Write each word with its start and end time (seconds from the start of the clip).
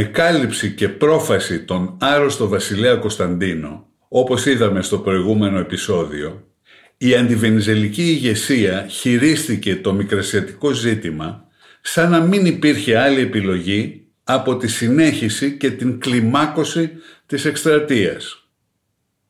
Με 0.00 0.04
κάλυψη 0.04 0.70
και 0.72 0.88
πρόφαση 0.88 1.64
τον 1.64 1.96
άρρωστο 2.00 2.48
βασιλέα 2.48 2.94
Κωνσταντίνο, 2.94 3.86
όπως 4.08 4.46
είδαμε 4.46 4.82
στο 4.82 4.98
προηγούμενο 4.98 5.58
επεισόδιο, 5.58 6.46
η 6.96 7.14
αντιβενιζελική 7.14 8.02
ηγεσία 8.02 8.86
χειρίστηκε 8.90 9.76
το 9.76 9.92
μικρασιατικό 9.92 10.70
ζήτημα 10.70 11.44
σαν 11.80 12.10
να 12.10 12.20
μην 12.20 12.46
υπήρχε 12.46 12.98
άλλη 12.98 13.20
επιλογή 13.20 14.06
από 14.24 14.56
τη 14.56 14.68
συνέχιση 14.68 15.56
και 15.56 15.70
την 15.70 16.00
κλιμάκωση 16.00 16.90
της 17.26 17.44
εκστρατείας. 17.44 18.48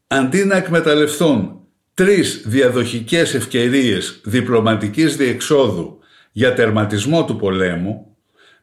Αντί 0.06 0.44
να 0.44 0.56
εκμεταλλευτούν 0.56 1.60
τρεις 1.94 2.42
διαδοχικές 2.46 3.34
ευκαιρίες 3.34 4.20
διπλωματικής 4.24 5.16
διεξόδου 5.16 5.98
για 6.32 6.54
τερματισμό 6.54 7.24
του 7.24 7.36
πολέμου, 7.36 8.16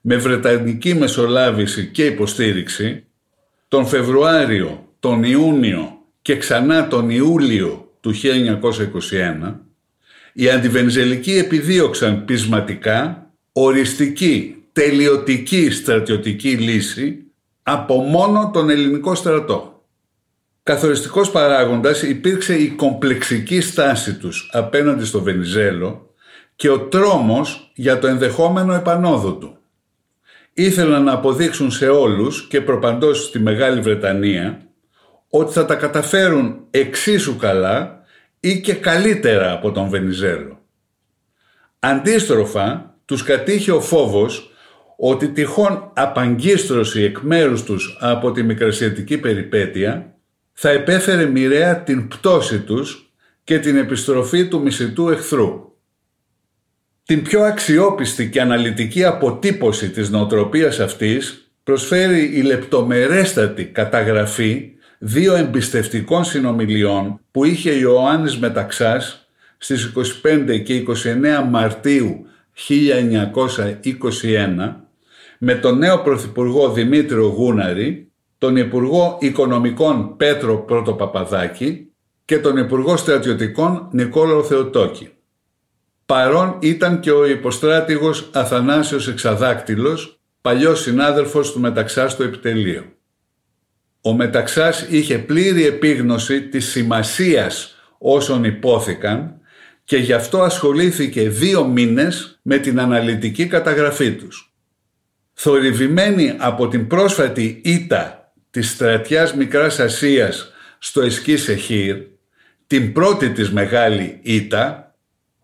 με 0.08 0.16
Βρετανική 0.16 0.94
μεσολάβηση 0.94 1.86
και 1.86 2.06
υποστήριξη 2.06 3.04
τον 3.68 3.86
Φεβρουάριο, 3.86 4.94
τον 5.00 5.24
Ιούνιο 5.24 5.98
και 6.22 6.38
ξανά 6.38 6.88
τον 6.88 7.10
Ιούλιο 7.10 7.92
του 8.00 8.14
1921 8.14 9.56
οι 10.34 10.50
αντιβενζελικοί 10.50 11.38
επιδίωξαν 11.38 12.26
πεισματικά 12.26 13.32
οριστική, 13.52 14.64
τελειωτική 14.74 15.70
στρατιωτική 15.70 16.52
λύση 16.52 17.24
από 17.64 17.98
μόνο 17.98 18.52
τον 18.54 18.70
ελληνικό 18.70 19.16
στρατό. 19.16 19.84
Καθοριστικός 20.64 21.32
παράγοντας 21.32 22.02
υπήρξε 22.02 22.56
η 22.56 22.68
κομπλεξική 22.68 23.62
στάση 23.62 24.16
τους 24.18 24.50
απέναντι 24.54 25.06
στο 25.06 25.22
Βενιζέλο 25.22 26.14
και 26.56 26.70
ο 26.70 26.80
τρόμος 26.80 27.72
για 27.76 28.00
το 28.00 28.08
ενδεχόμενο 28.08 28.74
επανόδο 28.74 29.34
του 29.34 29.58
ήθελαν 30.58 31.04
να 31.04 31.12
αποδείξουν 31.12 31.72
σε 31.72 31.88
όλους 31.88 32.48
και 32.48 32.62
προπαντός 32.62 33.24
στη 33.24 33.40
Μεγάλη 33.40 33.82
Βρετανία 33.82 34.62
ότι 35.30 35.54
θα 35.54 35.66
τα 35.66 35.76
καταφέρουν 35.76 36.60
εξίσου 36.72 37.36
καλά 37.38 38.04
ή 38.40 38.62
και 38.62 38.74
καλύτερα 38.74 39.52
από 39.52 39.72
τον 39.72 39.90
Βενιζέλο. 39.90 40.60
Αντίστροφα, 41.80 42.96
τους 43.06 43.24
κατήχε 43.24 43.72
ο 43.72 43.82
φόβος 43.82 44.52
ότι 44.98 45.30
τυχόν 45.30 45.92
απαγκίστρωση 45.94 47.02
εκ 47.02 47.18
μέρους 47.20 47.64
τους 47.64 47.98
από 48.00 48.32
τη 48.32 48.44
μικρασιατική 48.44 49.18
περιπέτεια 49.18 50.16
θα 50.54 50.70
επέφερε 50.70 51.26
μοιραία 51.26 51.84
την 51.84 52.08
πτώση 52.08 52.60
τους 52.60 53.14
και 53.44 53.60
την 53.60 53.78
επιστροφή 53.78 54.48
του 54.48 54.62
μισητού 54.62 55.10
εχθρού. 55.10 55.75
Την 57.08 57.22
πιο 57.22 57.42
αξιόπιστη 57.42 58.30
και 58.30 58.42
αναλυτική 58.42 59.04
αποτύπωση 59.04 59.90
της 59.90 60.10
νοοτροπίας 60.10 60.80
αυτής 60.80 61.52
προσφέρει 61.64 62.32
η 62.34 62.42
λεπτομερέστατη 62.42 63.66
καταγραφή 63.66 64.72
δύο 64.98 65.36
εμπιστευτικών 65.36 66.24
συνομιλιών 66.24 67.20
που 67.32 67.44
είχε 67.44 67.72
ο 67.72 67.78
Ιωάννης 67.78 68.38
Μεταξάς 68.38 69.30
στις 69.58 69.94
25 69.96 70.62
και 70.64 70.84
29 71.44 71.46
Μαρτίου 71.50 72.26
1921 72.68 74.76
με 75.38 75.56
τον 75.56 75.78
νέο 75.78 76.00
Πρωθυπουργό 76.00 76.72
Δημήτριο 76.72 77.28
Γούναρη, 77.28 78.12
τον 78.38 78.56
Υπουργό 78.56 79.18
Οικονομικών 79.22 80.18
Πέτρο 80.18 80.58
Πρωτοπαπαδάκη 80.58 81.92
και 82.26 82.40
τον 82.40 82.58
Υπουργό 82.58 82.98
Στρατιωτικών 82.98 83.90
Νικόλαο 83.92 84.44
Θεοτόκη. 84.44 85.10
Παρόν 86.06 86.58
ήταν 86.62 87.00
και 87.00 87.12
ο 87.12 87.26
υποστράτηγος 87.26 88.30
Αθανάσιος 88.34 89.08
Εξαδάκτυλος, 89.08 90.20
παλιός 90.42 90.82
συνάδελφος 90.82 91.52
του 91.52 91.60
Μεταξάς 91.60 92.12
στο 92.12 92.24
επιτελείο. 92.24 92.94
Ο 94.02 94.14
Μεταξάς 94.14 94.86
είχε 94.90 95.18
πλήρη 95.18 95.66
επίγνωση 95.66 96.42
της 96.42 96.70
σημασίας 96.70 97.76
όσων 97.98 98.44
υπόθηκαν 98.44 99.40
και 99.84 99.98
γι' 99.98 100.14
αυτό 100.14 100.42
ασχολήθηκε 100.42 101.30
δύο 101.30 101.66
μήνες 101.68 102.40
με 102.42 102.58
την 102.58 102.80
αναλυτική 102.80 103.48
καταγραφή 103.48 104.12
τους. 104.12 104.54
Θορυβημένη 105.34 106.36
από 106.38 106.68
την 106.68 106.88
πρόσφατη 106.88 107.62
ήττα 107.64 108.34
της 108.52 108.70
στρατιάς 108.70 109.36
Μικράς 109.36 109.80
Ασίας 109.80 110.52
στο 110.80 111.02
Εσκή 111.02 111.38
Σεχίρ, 111.38 111.98
την 112.68 112.94
πρώτη 112.94 113.30
της 113.30 113.52
μεγάλη 113.52 114.20
ήττα, 114.22 114.85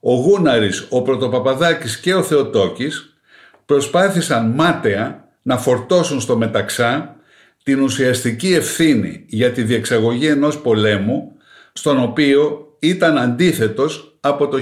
ο 0.03 0.13
Γούναρης, 0.13 0.87
ο 0.89 1.01
Πρωτοπαπαδάκης 1.01 1.99
και 1.99 2.13
ο 2.13 2.23
Θεοτόκης 2.23 3.15
προσπάθησαν 3.65 4.49
μάταια 4.49 5.29
να 5.41 5.57
φορτώσουν 5.57 6.21
στο 6.21 6.37
μεταξά 6.37 7.15
την 7.63 7.81
ουσιαστική 7.81 8.53
ευθύνη 8.53 9.25
για 9.27 9.51
τη 9.51 9.63
διεξαγωγή 9.63 10.27
ενός 10.27 10.59
πολέμου 10.59 11.31
στον 11.73 11.99
οποίο 12.03 12.67
ήταν 12.79 13.17
αντίθετος 13.17 14.17
από 14.19 14.47
το 14.47 14.57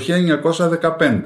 1915. 1.00 1.22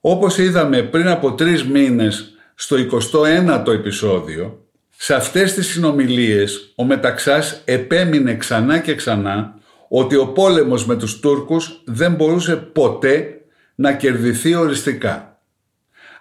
Όπως 0.00 0.38
είδαμε 0.38 0.82
πριν 0.82 1.08
από 1.08 1.32
τρεις 1.32 1.64
μήνες 1.64 2.34
στο 2.54 2.76
21ο 2.76 3.72
επεισόδιο, 3.72 4.66
σε 4.96 5.14
αυτές 5.14 5.54
τις 5.54 5.66
συνομιλίες 5.66 6.72
ο 6.76 6.84
Μεταξάς 6.84 7.62
επέμεινε 7.64 8.36
ξανά 8.36 8.78
και 8.78 8.94
ξανά 8.94 9.57
ότι 9.88 10.16
ο 10.16 10.26
πόλεμος 10.26 10.86
με 10.86 10.96
τους 10.96 11.20
Τούρκους 11.20 11.82
δεν 11.84 12.14
μπορούσε 12.14 12.56
ποτέ 12.56 13.40
να 13.74 13.92
κερδιθεί 13.92 14.54
οριστικά. 14.54 15.40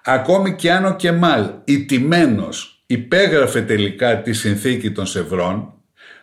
Ακόμη 0.04 0.56
και 0.56 0.72
αν 0.72 0.86
ο 0.86 0.96
Κεμάλ 0.96 1.50
ιτημένος 1.64 2.84
υπέγραφε 2.86 3.62
τελικά 3.62 4.22
τη 4.22 4.34
συνθήκη 4.34 4.92
των 4.92 5.06
Σευρών, 5.06 5.74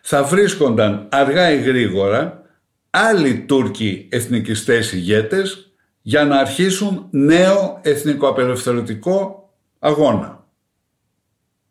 θα 0.01 0.23
βρίσκονταν 0.23 1.09
αργά 1.11 1.51
ή 1.51 1.61
γρήγορα 1.63 2.43
άλλοι 2.91 3.39
Τούρκοι 3.39 4.09
εθνικιστές 4.11 4.93
ηγέτες 4.93 5.73
για 6.03 6.25
να 6.25 6.37
αρχίσουν 6.37 7.07
νέο 7.11 7.81
εθνικοαπελευθερωτικό 7.83 9.49
αγώνα. 9.79 10.45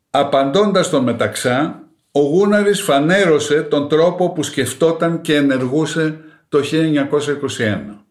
Απαντώντας 0.09 0.89
τον 0.89 1.03
Μεταξά, 1.03 1.82
ο 2.15 2.19
Γούναρης 2.19 2.81
φανέρωσε 2.81 3.61
τον 3.61 3.89
τρόπο 3.89 4.31
που 4.31 4.43
σκεφτόταν 4.43 5.21
και 5.21 5.35
ενεργούσε 5.35 6.19
το 6.49 6.59
1921. 7.57 8.05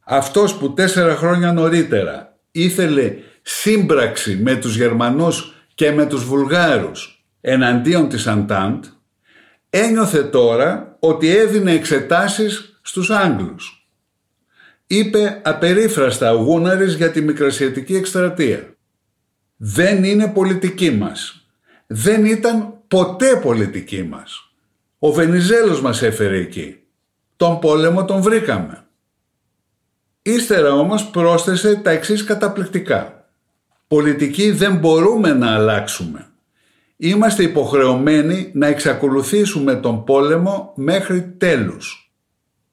Αυτός 0.00 0.54
που 0.54 0.74
τέσσερα 0.74 1.16
χρόνια 1.16 1.52
νωρίτερα 1.52 2.38
ήθελε 2.50 3.14
σύμπραξη 3.42 4.36
με 4.36 4.56
τους 4.56 4.76
Γερμανούς 4.76 5.54
και 5.74 5.90
με 5.90 6.06
τους 6.06 6.24
Βουλγάρους 6.24 7.24
εναντίον 7.40 8.08
της 8.08 8.26
Αντάντ, 8.26 8.84
ένιωθε 9.70 10.22
τώρα 10.22 10.96
ότι 10.98 11.36
έδινε 11.36 11.72
εξετάσεις 11.72 12.80
στους 12.82 13.10
Άγγλους. 13.10 13.88
Είπε 14.86 15.40
απερίφραστα 15.44 16.32
ο 16.32 16.36
Γούναρης 16.36 16.94
για 16.94 17.10
τη 17.10 17.20
μικρασιατική 17.20 17.96
εκστρατεία. 17.96 18.74
«Δεν 19.56 20.04
είναι 20.04 20.28
πολιτική 20.28 20.90
μας. 20.90 21.46
Δεν 21.86 22.24
ήταν 22.24 22.77
ποτέ 22.88 23.36
πολιτική 23.42 24.02
μας. 24.02 24.52
Ο 24.98 25.12
Βενιζέλος 25.12 25.80
μας 25.80 26.02
έφερε 26.02 26.36
εκεί. 26.36 26.76
Τον 27.36 27.58
πόλεμο 27.58 28.04
τον 28.04 28.22
βρήκαμε. 28.22 28.84
Ύστερα 30.22 30.72
όμως 30.72 31.10
πρόσθεσε 31.10 31.74
τα 31.76 31.90
εξής 31.90 32.24
καταπληκτικά. 32.24 33.28
Πολιτική 33.88 34.50
δεν 34.50 34.76
μπορούμε 34.76 35.32
να 35.32 35.54
αλλάξουμε. 35.54 36.26
Είμαστε 36.96 37.42
υποχρεωμένοι 37.42 38.50
να 38.54 38.66
εξακολουθήσουμε 38.66 39.74
τον 39.74 40.04
πόλεμο 40.04 40.72
μέχρι 40.76 41.22
τέλους. 41.22 42.12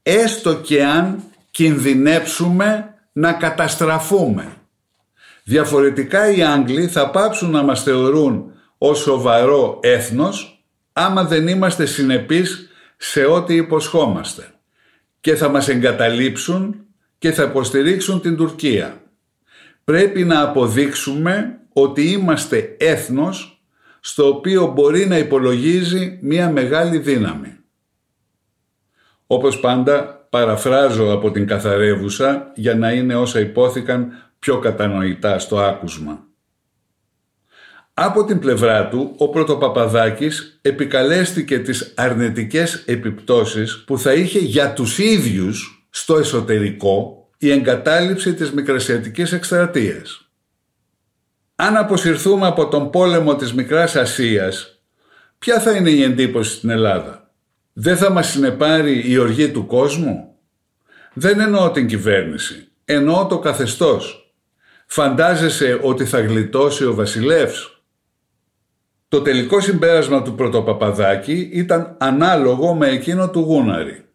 Έστω 0.01 0.55
και 0.55 0.85
αν 0.85 1.23
κινδυνέψουμε 1.51 2.93
να 3.11 3.33
καταστραφούμε. 3.33 4.55
Διαφορετικά 5.43 6.31
οι 6.31 6.43
Άγγλοι 6.43 6.87
θα 6.87 7.09
πάψουν 7.09 7.51
να 7.51 7.63
μας 7.63 7.83
θεωρούν 7.83 8.51
ως 8.87 8.99
σοβαρό 8.99 9.79
έθνος 9.81 10.65
άμα 10.93 11.23
δεν 11.23 11.47
είμαστε 11.47 11.85
συνεπείς 11.85 12.69
σε 12.97 13.25
ό,τι 13.25 13.55
υποσχόμαστε 13.55 14.53
και 15.21 15.35
θα 15.35 15.49
μας 15.49 15.67
εγκαταλείψουν 15.67 16.75
και 17.17 17.31
θα 17.31 17.43
υποστηρίξουν 17.43 18.21
την 18.21 18.35
Τουρκία. 18.35 19.01
Πρέπει 19.83 20.23
να 20.23 20.41
αποδείξουμε 20.41 21.59
ότι 21.73 22.11
είμαστε 22.11 22.75
έθνος 22.79 23.63
στο 23.99 24.27
οποίο 24.27 24.67
μπορεί 24.67 25.05
να 25.05 25.17
υπολογίζει 25.17 26.19
μια 26.21 26.49
μεγάλη 26.49 26.97
δύναμη. 26.97 27.57
Όπως 29.27 29.59
πάντα 29.59 30.27
παραφράζω 30.29 31.11
από 31.11 31.31
την 31.31 31.47
καθαρεύουσα 31.47 32.51
για 32.55 32.75
να 32.75 32.91
είναι 32.91 33.15
όσα 33.15 33.39
υπόθηκαν 33.39 34.11
πιο 34.39 34.59
κατανοητά 34.59 35.39
στο 35.39 35.59
άκουσμα. 35.59 36.24
Από 37.97 38.25
την 38.25 38.39
πλευρά 38.39 38.87
του, 38.87 39.13
ο 39.17 39.29
Πρωτοπαπαδάκης 39.29 40.59
επικαλέστηκε 40.61 41.59
τις 41.59 41.93
αρνητικές 41.95 42.83
επιπτώσεις 42.85 43.83
που 43.87 43.99
θα 43.99 44.13
είχε 44.13 44.39
για 44.39 44.73
τους 44.73 44.97
ίδιους 44.97 45.87
στο 45.89 46.17
εσωτερικό 46.17 47.27
η 47.37 47.51
εγκατάλειψη 47.51 48.33
της 48.33 48.51
Μικρασιατικής 48.51 49.31
Εκστρατείας. 49.31 50.29
Αν 51.55 51.77
αποσυρθούμε 51.77 52.47
από 52.47 52.67
τον 52.67 52.89
πόλεμο 52.89 53.35
της 53.35 53.53
Μικράς 53.53 53.95
Ασίας, 53.95 54.79
ποια 55.39 55.59
θα 55.59 55.71
είναι 55.71 55.89
η 55.89 56.03
εντύπωση 56.03 56.55
στην 56.55 56.69
Ελλάδα; 56.69 57.31
Δεν 57.73 57.97
θα 57.97 58.09
μας 58.09 58.27
συνεπάρει 58.27 59.11
η 59.11 59.17
οργή 59.17 59.51
του 59.51 59.65
κόσμου; 59.65 60.35
Δεν 61.13 61.39
εννοώ 61.39 61.71
την 61.71 61.87
κυβέρνηση, 61.87 62.67
εννοώ 62.85 63.25
το 63.25 63.39
καθεστώς. 63.39 64.33
Φαντάζεσαι 64.85 65.79
ότι 65.81 66.05
θα 66.05 66.19
γλιτώσει 66.19 66.85
ο 66.85 66.93
βασιλεύς; 66.93 67.69
Το 69.07 69.21
τελικό 69.21 69.59
συμπέρασμα 69.59 70.21
του 70.21 70.35
Πρωτοπαπαδάκη 70.35 71.49
ήταν 71.51 71.95
ανάλογο 71.99 72.73
με 72.73 72.87
εκείνο 72.87 73.29
του 73.29 73.39
Γούναρη. 73.39 74.05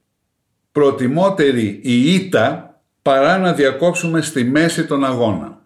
Προτιμότερη 0.72 1.80
η 1.82 2.14
ήττα 2.14 2.80
παρά 3.02 3.38
να 3.38 3.52
διακόψουμε 3.52 4.20
στη 4.20 4.44
μέση 4.44 4.86
τον 4.86 5.04
αγώνα. 5.04 5.58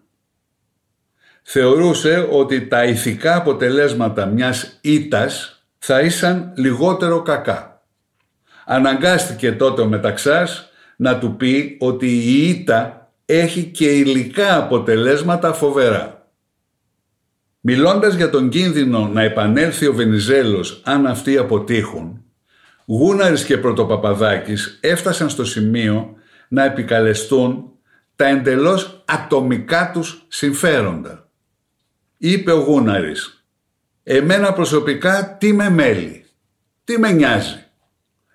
Θεωρούσε 1.41 2.27
ότι 2.31 2.67
τα 2.67 2.83
ηθικά 2.83 3.35
αποτελέσματα 3.35 4.25
μιας 4.25 4.79
ήττας 4.81 5.63
θα 5.77 6.01
ήσαν 6.01 6.53
λιγότερο 6.55 7.21
κακά. 7.21 7.83
Αναγκάστηκε 8.65 9.51
τότε 9.51 9.81
ο 9.81 9.85
Μεταξάς 9.85 10.69
να 10.95 11.17
του 11.17 11.35
πει 11.35 11.77
ότι 11.79 12.07
η 12.07 12.49
ήττα 12.49 13.09
έχει 13.25 13.63
και 13.63 13.91
υλικά 13.91 14.57
αποτελέσματα 14.57 15.53
φοβερά. 15.53 16.14
Μιλώντας 17.67 18.13
για 18.13 18.29
τον 18.29 18.49
κίνδυνο 18.49 19.07
να 19.07 19.21
επανέλθει 19.21 19.87
ο 19.87 19.93
Βενιζέλος 19.93 20.81
αν 20.83 21.07
αυτοί 21.07 21.37
αποτύχουν, 21.37 22.23
Γούναρης 22.85 23.43
και 23.45 23.57
Πρωτοπαπαδάκης 23.57 24.79
έφτασαν 24.81 25.29
στο 25.29 25.45
σημείο 25.45 26.13
να 26.47 26.63
επικαλεστούν 26.63 27.71
τα 28.15 28.25
εντελώς 28.27 29.03
ατομικά 29.05 29.91
τους 29.93 30.25
συμφέροντα. 30.27 31.29
Είπε 32.17 32.51
ο 32.51 32.59
Γούναρης 32.59 33.45
«Εμένα 34.03 34.53
προσωπικά 34.53 35.37
τι 35.39 35.53
με 35.53 35.69
μέλει, 35.69 36.25
τι 36.83 36.99
με 36.99 37.11
νοιάζει. 37.11 37.65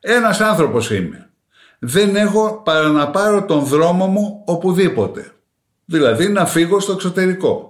Ένας 0.01 0.41
άνθρωπος 0.41 0.91
είμαι. 0.91 1.31
Δεν 1.79 2.17
έχω 2.17 2.63
παρά 2.65 2.89
να 2.89 3.11
πάρω 3.11 3.45
τον 3.45 3.65
δρόμο 3.65 4.07
μου 4.07 4.43
οπουδήποτε. 4.47 5.33
Δηλαδή 5.85 6.29
να 6.29 6.47
φύγω 6.47 6.81
στο 6.81 6.93
εξωτερικό 6.93 7.70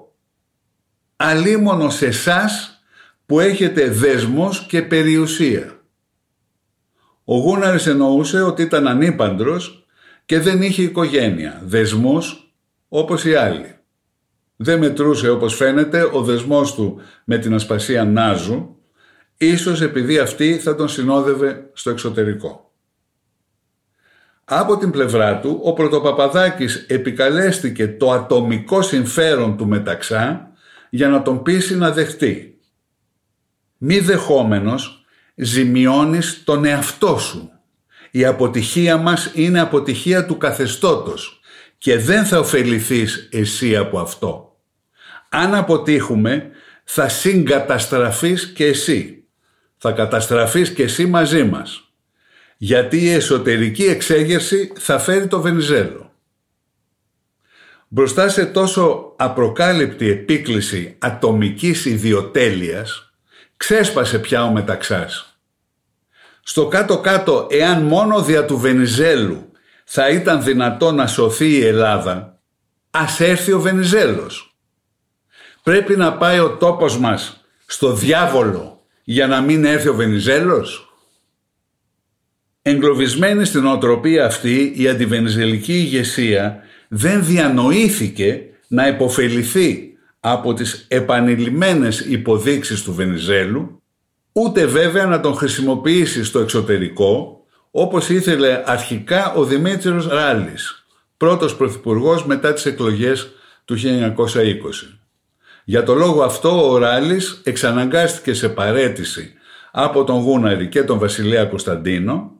αλίμονο 1.22 1.90
σε 1.90 2.06
εσάς 2.06 2.82
που 3.26 3.40
έχετε 3.40 3.90
δεσμός 3.90 4.66
και 4.66 4.82
περιουσία. 4.82 5.80
Ο 7.24 7.36
Γούναρης 7.36 7.86
εννοούσε 7.86 8.42
ότι 8.42 8.62
ήταν 8.62 8.88
ανήπαντρος 8.88 9.86
και 10.26 10.40
δεν 10.40 10.62
είχε 10.62 10.82
οικογένεια, 10.82 11.60
δεσμούς 11.64 12.54
όπως 12.88 13.24
οι 13.24 13.34
άλλοι. 13.34 13.74
Δεν 14.56 14.78
μετρούσε 14.78 15.30
όπως 15.30 15.54
φαίνεται 15.54 16.08
ο 16.12 16.22
δεσμός 16.22 16.74
του 16.74 17.00
με 17.24 17.38
την 17.38 17.54
ασπασία 17.54 18.04
Νάζου, 18.04 18.76
ίσως 19.36 19.80
επειδή 19.80 20.18
αυτή 20.18 20.58
θα 20.58 20.74
τον 20.74 20.88
συνόδευε 20.88 21.70
στο 21.72 21.90
εξωτερικό. 21.90 22.72
Από 24.44 24.76
την 24.76 24.90
πλευρά 24.90 25.40
του, 25.40 25.60
ο 25.62 25.72
Πρωτοπαπαδάκης 25.72 26.84
επικαλέστηκε 26.88 27.88
το 27.88 28.12
ατομικό 28.12 28.82
συμφέρον 28.82 29.56
του 29.56 29.66
μεταξά 29.66 30.49
για 30.90 31.08
να 31.08 31.22
τον 31.22 31.42
πείσει 31.42 31.76
να 31.76 31.90
δεχτεί. 31.90 32.58
Μη 33.78 33.98
δεχόμενος 33.98 35.04
ζημιώνεις 35.34 36.44
τον 36.44 36.64
εαυτό 36.64 37.18
σου. 37.18 37.50
Η 38.10 38.24
αποτυχία 38.24 38.96
μας 38.96 39.30
είναι 39.34 39.60
αποτυχία 39.60 40.26
του 40.26 40.36
καθεστώτος 40.36 41.40
και 41.78 41.98
δεν 41.98 42.24
θα 42.24 42.38
ωφεληθείς 42.38 43.28
εσύ 43.32 43.76
από 43.76 43.98
αυτό. 43.98 44.56
Αν 45.28 45.54
αποτύχουμε 45.54 46.50
θα 46.84 47.08
συγκαταστραφείς 47.08 48.52
και 48.52 48.64
εσύ. 48.66 49.24
Θα 49.76 49.92
καταστραφείς 49.92 50.72
και 50.72 50.82
εσύ 50.82 51.06
μαζί 51.06 51.44
μας. 51.44 51.92
Γιατί 52.56 52.96
η 52.96 53.10
εσωτερική 53.10 53.84
εξέγερση 53.84 54.72
θα 54.78 54.98
φέρει 54.98 55.26
το 55.26 55.40
Βενιζέλο. 55.40 56.09
Μπροστά 57.92 58.28
σε 58.28 58.46
τόσο 58.46 59.12
απροκάλυπτη 59.16 60.10
επίκληση 60.10 60.96
ατομικής 60.98 61.84
ιδιοτέλειας, 61.84 63.12
ξέσπασε 63.56 64.18
πια 64.18 64.44
ο 64.44 64.50
Μεταξάς. 64.50 65.38
Στο 66.42 66.68
κάτω-κάτω, 66.68 67.46
εάν 67.50 67.82
μόνο 67.82 68.22
δια 68.22 68.44
του 68.44 68.58
Βενιζέλου 68.58 69.52
θα 69.84 70.08
ήταν 70.08 70.42
δυνατό 70.42 70.92
να 70.92 71.06
σωθεί 71.06 71.48
η 71.48 71.66
Ελλάδα, 71.66 72.38
ας 72.90 73.20
έρθει 73.20 73.52
ο 73.52 73.60
Βενιζέλος. 73.60 74.56
Πρέπει 75.62 75.96
να 75.96 76.12
πάει 76.16 76.38
ο 76.38 76.50
τόπος 76.50 76.98
μας 76.98 77.44
στο 77.66 77.92
διάβολο 77.92 78.82
για 79.04 79.26
να 79.26 79.40
μην 79.40 79.64
έρθει 79.64 79.88
ο 79.88 79.94
Βενιζέλος; 79.94 80.94
Εγκλωβισμένη 82.62 83.44
στην 83.44 83.66
οτροπία 83.66 84.26
αυτή 84.26 84.72
η 84.76 84.88
αντιβενιζελική 84.88 85.72
ηγεσία 85.72 86.62
δεν 86.92 87.24
διανοήθηκε 87.24 88.42
να 88.68 88.86
υποφεληθεί 88.88 89.92
από 90.20 90.54
τις 90.54 90.84
επανειλημμένες 90.88 92.00
υποδείξεις 92.00 92.82
του 92.82 92.94
Βενιζέλου, 92.94 93.82
ούτε 94.32 94.66
βέβαια 94.66 95.06
να 95.06 95.20
τον 95.20 95.34
χρησιμοποιήσει 95.34 96.24
στο 96.24 96.38
εξωτερικό, 96.38 97.44
όπως 97.70 98.08
ήθελε 98.08 98.62
αρχικά 98.66 99.32
ο 99.34 99.44
Δημήτριος 99.44 100.06
Ράλης, 100.06 100.86
πρώτος 101.16 101.56
πρωθυπουργός 101.56 102.24
μετά 102.26 102.52
τις 102.52 102.66
εκλογές 102.66 103.30
του 103.64 103.76
1920. 103.76 104.98
Για 105.64 105.82
το 105.82 105.94
λόγο 105.94 106.22
αυτό 106.22 106.70
ο 106.70 106.78
Ράλης 106.78 107.40
εξαναγκάστηκε 107.44 108.34
σε 108.34 108.48
παρέτηση 108.48 109.32
από 109.70 110.04
τον 110.04 110.18
Γούναρη 110.18 110.68
και 110.68 110.82
τον 110.82 110.98
Βασιλέα 110.98 111.44
Κωνσταντίνο 111.44 112.39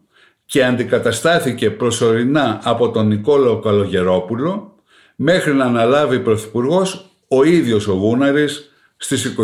και 0.50 0.64
αντικαταστάθηκε 0.64 1.70
προσωρινά 1.70 2.60
από 2.62 2.90
τον 2.90 3.06
Νικόλαο 3.06 3.58
Καλογερόπουλο 3.58 4.74
μέχρι 5.16 5.52
να 5.52 5.64
αναλάβει 5.64 6.20
πρωθυπουργός 6.20 7.10
ο 7.28 7.44
ίδιος 7.44 7.88
ο 7.88 7.92
Γούναρης 7.92 8.70
στις 8.96 9.34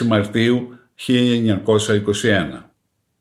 26 0.00 0.06
Μαρτίου 0.06 0.78
1921. 1.06 1.16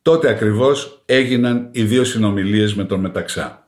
Τότε 0.02 0.30
ακριβώς 0.30 1.02
έγιναν 1.06 1.70
οι 1.72 1.84
δύο 1.84 2.04
συνομιλίες 2.04 2.74
με 2.74 2.84
τον 2.84 3.00
Μεταξά. 3.00 3.68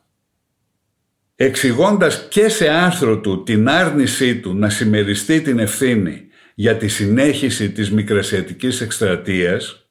Εξηγώντας 1.35 2.27
και 2.29 2.49
σε 2.49 2.69
άρθρο 2.69 3.19
του 3.19 3.43
την 3.43 3.69
άρνησή 3.69 4.39
του 4.39 4.53
να 4.53 4.69
συμμεριστεί 4.69 5.41
την 5.41 5.59
ευθύνη 5.59 6.27
για 6.55 6.75
τη 6.75 6.87
συνέχιση 6.87 7.71
της 7.71 7.91
μικρασιατικής 7.91 8.81
εκστρατείας, 8.81 9.87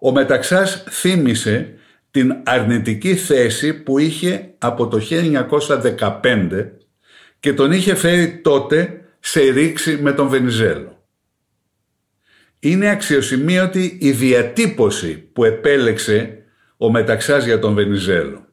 ο 0.00 0.12
Μεταξάς 0.12 0.84
θύμισε 0.90 1.75
την 2.16 2.36
αρνητική 2.44 3.16
θέση 3.16 3.74
που 3.74 3.98
είχε 3.98 4.54
από 4.58 4.88
το 4.88 5.00
1915 6.10 6.70
και 7.40 7.52
τον 7.52 7.72
είχε 7.72 7.94
φέρει 7.94 8.40
τότε 8.40 9.04
σε 9.20 9.40
ρήξη 9.40 9.96
με 9.96 10.12
τον 10.12 10.28
Βενιζέλο. 10.28 11.04
Είναι 12.58 12.90
αξιοσημείωτη 12.90 13.98
η 14.00 14.10
διατύπωση 14.10 15.16
που 15.32 15.44
επέλεξε 15.44 16.44
ο 16.76 16.90
Μεταξάς 16.90 17.44
για 17.44 17.58
τον 17.58 17.74
Βενιζέλο. 17.74 18.46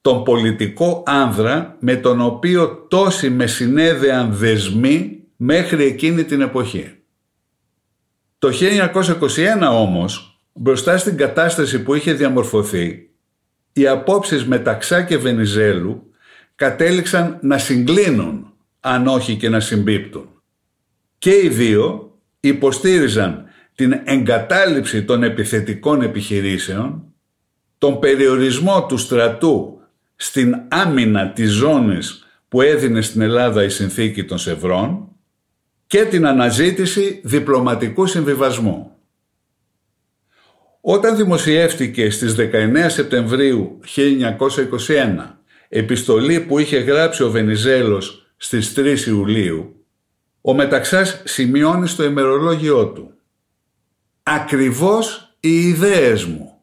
τον 0.00 0.22
πολιτικό 0.22 1.02
άνδρα 1.06 1.76
με 1.80 1.96
τον 1.96 2.20
οποίο 2.20 2.86
τόσοι 2.88 3.30
με 3.30 3.46
συνέδεαν 3.46 4.32
δεσμοί 4.32 5.24
μέχρι 5.36 5.84
εκείνη 5.84 6.24
την 6.24 6.40
εποχή. 6.40 6.94
Το 8.38 8.48
1921 8.48 9.70
όμως, 9.70 10.35
μπροστά 10.56 10.98
στην 10.98 11.16
κατάσταση 11.16 11.82
που 11.82 11.94
είχε 11.94 12.12
διαμορφωθεί, 12.12 13.10
οι 13.72 13.86
απόψεις 13.86 14.44
μεταξά 14.46 15.02
και 15.02 15.16
Βενιζέλου 15.16 16.10
κατέληξαν 16.54 17.38
να 17.42 17.58
συγκλίνουν, 17.58 18.52
αν 18.80 19.06
όχι 19.06 19.36
και 19.36 19.48
να 19.48 19.60
συμπίπτουν. 19.60 20.28
Και 21.18 21.30
οι 21.30 21.48
δύο 21.48 22.18
υποστήριζαν 22.40 23.44
την 23.74 24.00
εγκατάλειψη 24.04 25.04
των 25.04 25.22
επιθετικών 25.22 26.02
επιχειρήσεων, 26.02 27.14
τον 27.78 27.98
περιορισμό 27.98 28.86
του 28.86 28.96
στρατού 28.96 29.80
στην 30.16 30.56
άμυνα 30.68 31.32
της 31.32 31.50
ζώνης 31.50 32.26
που 32.48 32.60
έδινε 32.60 33.00
στην 33.00 33.20
Ελλάδα 33.20 33.62
η 33.62 33.68
συνθήκη 33.68 34.24
των 34.24 34.38
Σευρών 34.38 35.08
και 35.86 36.04
την 36.04 36.26
αναζήτηση 36.26 37.20
διπλωματικού 37.24 38.06
συμβιβασμού. 38.06 38.85
Όταν 40.88 41.16
δημοσιεύτηκε 41.16 42.10
στις 42.10 42.34
19 42.38 42.86
Σεπτεμβρίου 42.86 43.80
1921 43.96 44.08
επιστολή 45.68 46.40
που 46.40 46.58
είχε 46.58 46.78
γράψει 46.78 47.22
ο 47.22 47.30
Βενιζέλος 47.30 48.32
στις 48.36 48.74
3 48.76 48.98
Ιουλίου, 49.06 49.84
ο 50.40 50.54
Μεταξάς 50.54 51.22
σημειώνει 51.24 51.88
στο 51.88 52.04
ημερολόγιό 52.04 52.86
του 52.86 53.12
«Ακριβώς 54.22 55.36
οι 55.40 55.60
ιδέες 55.60 56.24
μου». 56.24 56.60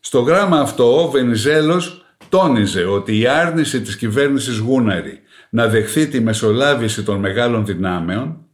Στο 0.00 0.20
γράμμα 0.20 0.60
αυτό 0.60 1.02
ο 1.02 1.10
Βενιζέλος 1.10 2.04
τόνιζε 2.28 2.84
ότι 2.84 3.18
η 3.18 3.26
άρνηση 3.26 3.82
της 3.82 3.96
κυβέρνησης 3.96 4.58
Γούναρη 4.58 5.20
να 5.50 5.68
δεχθεί 5.68 6.08
τη 6.08 6.20
μεσολάβηση 6.20 7.02
των 7.02 7.18
μεγάλων 7.18 7.66
δυνάμεων 7.66 8.46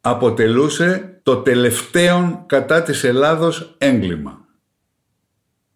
αποτελούσε 0.00 1.09
το 1.22 1.36
τελευταίο 1.36 2.44
κατά 2.48 2.82
της 2.82 3.04
Ελλάδος 3.04 3.74
έγκλημα. 3.78 4.48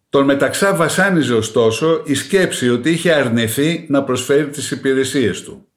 Τον 0.09 0.25
μεταξά 0.25 0.75
βασάνιζε 0.75 1.33
ωστόσο 1.33 2.01
η 2.05 2.13
σκέψη 2.13 2.69
ότι 2.69 2.89
είχε 2.89 3.13
αρνηθεί 3.13 3.85
να 3.89 4.03
προσφέρει 4.03 4.49
τις 4.49 4.71
υπηρεσίες 4.71 5.43
του. 5.43 5.67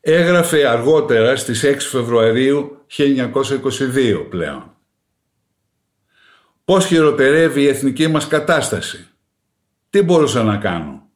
Έγραφε 0.00 0.66
αργότερα 0.66 1.36
στις 1.36 1.64
6 1.64 1.76
Φεβρουαρίου 1.78 2.84
1922 2.96 4.26
πλέον. 4.30 4.76
Πώς 6.64 6.86
χειροτερεύει 6.86 7.62
η 7.62 7.68
εθνική 7.68 8.08
μας 8.08 8.28
κατάσταση; 8.28 9.08
Τι 9.90 10.02
μπορούσα 10.02 10.42
να 10.42 10.56
κάνω; 10.56 11.08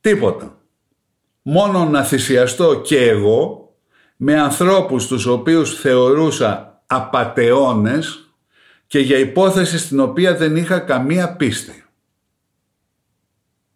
Τίποτα. 0.00 0.60
Μόνο 1.42 1.84
να 1.84 2.04
θυσιαστώ 2.04 2.80
και 2.80 3.08
εγώ 3.08 3.74
με 4.16 4.40
ανθρώπους 4.40 5.06
τους 5.06 5.26
οποίους 5.26 5.80
θεωρούσα 5.80 6.75
απατεώνες 6.86 8.30
και 8.86 8.98
για 8.98 9.18
υπόθεση 9.18 9.78
στην 9.78 10.00
οποία 10.00 10.36
δεν 10.36 10.56
είχα 10.56 10.78
καμία 10.78 11.36
πίστη. 11.36 11.84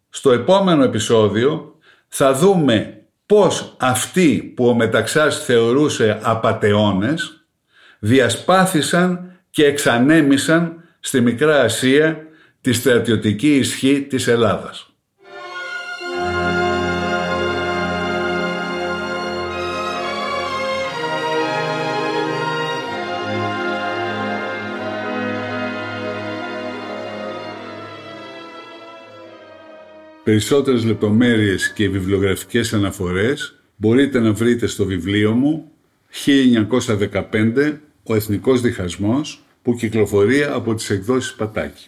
Στο 0.09 0.31
επόμενο 0.31 0.83
επεισόδιο 0.83 1.75
θα 2.07 2.33
δούμε 2.33 3.03
πώς 3.25 3.75
αυτοί 3.79 4.53
που 4.55 4.67
ο 4.67 4.73
Μεταξάς 4.73 5.43
θεωρούσε 5.45 6.19
απατεώνες 6.21 7.45
διασπάθησαν 7.99 9.39
και 9.49 9.65
εξανέμισαν 9.65 10.83
στη 10.99 11.21
Μικρά 11.21 11.61
Ασία 11.61 12.27
τη 12.61 12.73
στρατιωτική 12.73 13.55
ισχύ 13.55 14.01
της 14.01 14.27
Ελλάδας. 14.27 14.90
Περισσότερες 30.23 30.83
λεπτομέρειες 30.83 31.73
και 31.73 31.89
βιβλιογραφικές 31.89 32.73
αναφορές 32.73 33.55
μπορείτε 33.75 34.19
να 34.19 34.33
βρείτε 34.33 34.67
στο 34.67 34.85
βιβλίο 34.85 35.31
μου 35.31 35.71
1915 36.25 37.79
«Ο 38.03 38.15
Εθνικός 38.15 38.61
Διχασμός» 38.61 39.43
που 39.61 39.75
κυκλοφορεί 39.75 40.43
από 40.43 40.75
τις 40.75 40.89
εκδόσεις 40.89 41.33
Πατάκη. 41.33 41.87